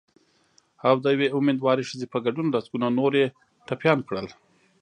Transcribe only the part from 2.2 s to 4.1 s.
ګډون لسګونه نور یې ټپیان